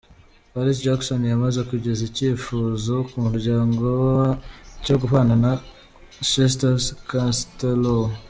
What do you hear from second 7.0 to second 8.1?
Castellaw.